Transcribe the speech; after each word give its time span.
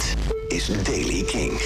Dit 0.00 0.16
is 0.48 0.66
Daily 0.82 1.22
King. 1.22 1.60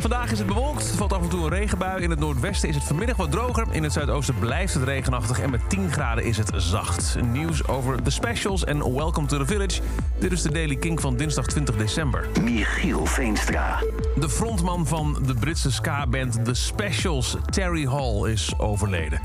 Vandaag 0.00 0.32
is 0.32 0.38
het 0.38 0.46
bewolkt, 0.46 0.86
valt 0.86 1.12
af 1.12 1.22
en 1.22 1.28
toe 1.28 1.42
een 1.42 1.48
regenbui. 1.48 2.02
In 2.02 2.10
het 2.10 2.18
noordwesten 2.18 2.68
is 2.68 2.74
het 2.74 2.84
vanmiddag 2.84 3.16
wat 3.16 3.30
droger. 3.30 3.66
In 3.70 3.82
het 3.82 3.92
zuidoosten 3.92 4.38
blijft 4.38 4.74
het 4.74 4.82
regenachtig 4.82 5.40
en 5.40 5.50
met 5.50 5.60
10 5.68 5.92
graden 5.92 6.24
is 6.24 6.36
het 6.36 6.50
zacht. 6.56 7.16
Nieuws 7.32 7.68
over 7.68 8.04
de 8.04 8.10
specials 8.10 8.64
en 8.64 8.94
Welcome 8.94 9.26
to 9.26 9.38
the 9.38 9.46
Village. 9.46 9.80
Dit 10.18 10.32
is 10.32 10.42
de 10.42 10.52
Daily 10.52 10.76
King 10.76 11.00
van 11.00 11.16
dinsdag 11.16 11.46
20 11.46 11.76
december. 11.76 12.26
Michiel 12.42 13.06
Veenstra. 13.06 13.78
De 14.16 14.28
frontman 14.28 14.86
van 14.86 15.18
de 15.26 15.34
Britse 15.34 15.72
ska-band 15.72 16.44
The 16.44 16.54
Specials, 16.54 17.36
Terry 17.50 17.86
Hall, 17.86 18.30
is 18.30 18.58
overleden. 18.58 19.20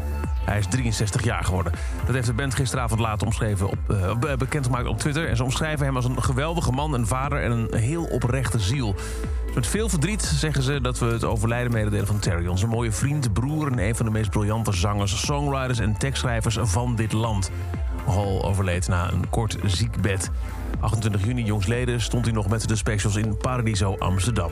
Hij 0.45 0.57
is 0.57 0.67
63 0.69 1.23
jaar 1.23 1.43
geworden. 1.43 1.71
Dat 2.05 2.15
heeft 2.15 2.27
de 2.27 2.33
band 2.33 2.55
gisteravond 2.55 2.99
laten 2.99 3.27
omschreven 3.27 3.69
op, 3.69 3.77
uh, 3.87 4.35
bekendgemaakt 4.37 4.87
op 4.87 4.99
Twitter. 4.99 5.29
En 5.29 5.35
ze 5.35 5.43
omschrijven 5.43 5.85
hem 5.85 5.95
als 5.95 6.05
een 6.05 6.23
geweldige 6.23 6.71
man, 6.71 6.93
een 6.93 7.07
vader 7.07 7.43
en 7.43 7.51
een 7.51 7.79
heel 7.79 8.03
oprechte 8.03 8.59
ziel. 8.59 8.95
Met 9.55 9.67
veel 9.67 9.89
verdriet 9.89 10.21
zeggen 10.21 10.63
ze 10.63 10.81
dat 10.81 10.99
we 10.99 11.05
het 11.05 11.23
overlijden 11.23 11.71
mededelen 11.71 12.07
van 12.07 12.19
Terry. 12.19 12.47
Onze 12.47 12.67
mooie 12.67 12.91
vriend, 12.91 13.33
broer 13.33 13.71
en 13.71 13.79
een 13.79 13.95
van 13.95 14.05
de 14.05 14.11
meest 14.11 14.29
briljante 14.29 14.73
zangers, 14.73 15.25
songwriters 15.25 15.79
en 15.79 15.97
tekstschrijvers 15.97 16.57
van 16.61 16.95
dit 16.95 17.11
land. 17.11 17.51
Hall 18.05 18.41
overleed 18.41 18.87
na 18.87 19.11
een 19.11 19.29
kort 19.29 19.57
ziekbed. 19.65 20.31
28 20.79 21.25
juni 21.25 21.43
jongsleden 21.43 22.01
stond 22.01 22.25
hij 22.25 22.33
nog 22.33 22.47
met 22.47 22.67
de 22.67 22.75
specials 22.75 23.15
in 23.15 23.37
Paradiso 23.37 23.95
Amsterdam. 23.97 24.51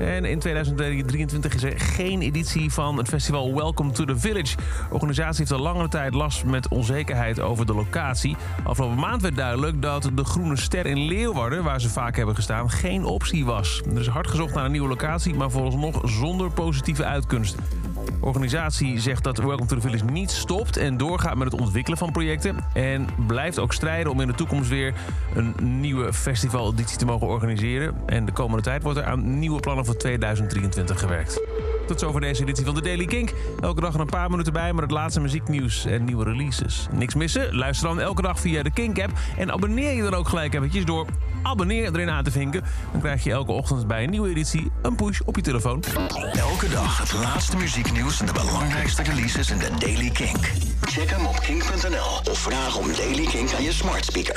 En 0.00 0.24
in 0.24 0.38
2023 0.38 1.54
is 1.54 1.62
er 1.62 1.80
geen 1.80 2.22
editie 2.22 2.72
van 2.72 2.96
het 2.96 3.08
festival 3.08 3.54
Welcome 3.54 3.90
to 3.90 4.04
the 4.04 4.18
Village. 4.18 4.56
De 4.56 4.94
organisatie 4.94 5.38
heeft 5.38 5.52
al 5.52 5.58
langere 5.58 5.88
tijd 5.88 6.14
last 6.14 6.44
met 6.44 6.68
onzekerheid 6.68 7.40
over 7.40 7.66
de 7.66 7.74
locatie. 7.74 8.36
Afgelopen 8.64 8.98
maand 8.98 9.22
werd 9.22 9.36
duidelijk 9.36 9.82
dat 9.82 10.10
de 10.14 10.24
Groene 10.24 10.56
Ster 10.56 10.86
in 10.86 10.98
Leeuwarden, 10.98 11.64
waar 11.64 11.80
ze 11.80 11.88
vaak 11.88 12.16
hebben 12.16 12.34
gestaan, 12.34 12.70
geen 12.70 13.04
optie 13.04 13.44
was. 13.44 13.82
Er 13.94 14.00
is 14.00 14.06
hard 14.06 14.26
gezocht 14.26 14.54
naar 14.54 14.64
een 14.64 14.70
nieuwe 14.70 14.88
locatie, 14.88 15.34
maar 15.34 15.50
vooralsnog 15.50 16.00
zonder 16.04 16.50
positieve 16.50 17.04
uitkomst. 17.04 17.56
De 18.04 18.26
organisatie 18.26 19.00
zegt 19.00 19.24
dat 19.24 19.38
Welcome 19.38 19.66
to 19.66 19.74
the 19.74 19.80
Village 19.80 20.04
niet 20.04 20.30
stopt 20.30 20.76
en 20.76 20.96
doorgaat 20.96 21.36
met 21.36 21.52
het 21.52 21.60
ontwikkelen 21.60 21.98
van 21.98 22.12
projecten. 22.12 22.56
En 22.74 23.06
blijft 23.26 23.58
ook 23.58 23.72
strijden 23.72 24.12
om 24.12 24.20
in 24.20 24.26
de 24.26 24.34
toekomst 24.34 24.68
weer 24.68 24.94
een 25.34 25.54
nieuwe 25.80 26.12
festivaleditie 26.12 26.98
te 26.98 27.04
mogen 27.04 27.26
organiseren. 27.26 27.94
En 28.06 28.24
de 28.24 28.32
komende 28.32 28.62
tijd 28.62 28.82
wordt 28.82 28.98
er 28.98 29.04
aan 29.04 29.38
nieuwe 29.38 29.60
plannen 29.60 29.84
voor 29.84 29.96
2023 29.96 31.00
gewerkt. 31.00 31.40
Tot 31.86 32.00
zover 32.00 32.20
deze 32.20 32.42
editie 32.42 32.64
van 32.64 32.74
de 32.74 32.82
Daily 32.82 33.04
Kink. 33.04 33.32
Elke 33.60 33.80
dag 33.80 33.94
een 33.94 34.06
paar 34.06 34.30
minuten 34.30 34.52
bij 34.52 34.72
met 34.72 34.82
het 34.82 34.90
laatste 34.90 35.20
muzieknieuws 35.20 35.84
en 35.84 36.04
nieuwe 36.04 36.24
releases. 36.24 36.88
Niks 36.92 37.14
missen? 37.14 37.54
Luister 37.54 37.88
dan 37.88 38.00
elke 38.00 38.22
dag 38.22 38.40
via 38.40 38.62
de 38.62 38.70
Kink-app. 38.70 39.12
En 39.38 39.52
abonneer 39.52 39.92
je 39.92 40.02
dan 40.02 40.14
ook 40.14 40.28
gelijk 40.28 40.54
eventjes 40.54 40.84
door 40.84 41.06
abonneer 41.42 41.94
erin 41.94 42.10
aan 42.10 42.24
te 42.24 42.30
vinken. 42.30 42.62
Dan 42.92 43.00
krijg 43.00 43.24
je 43.24 43.30
elke 43.30 43.52
ochtend 43.52 43.86
bij 43.86 44.02
een 44.02 44.10
nieuwe 44.10 44.28
editie 44.28 44.70
een 44.82 44.94
push 44.94 45.20
op 45.20 45.36
je 45.36 45.42
telefoon. 45.42 45.84
Elke 46.32 46.68
dag 46.68 46.98
het 46.98 47.12
laatste 47.12 47.56
muzieknieuws 47.56 48.20
en 48.20 48.26
de 48.26 48.32
belangrijkste 48.32 49.02
releases 49.02 49.50
in 49.50 49.58
de 49.58 49.70
Daily 49.78 50.10
Kink. 50.10 50.52
Check 50.80 51.10
hem 51.10 51.26
op 51.26 51.40
kink.nl 51.40 52.30
of 52.30 52.38
vraag 52.38 52.76
om 52.76 52.86
Daily 52.96 53.26
Kink 53.26 53.52
aan 53.52 53.62
je 53.62 53.72
smart 53.72 54.04
speaker. 54.04 54.28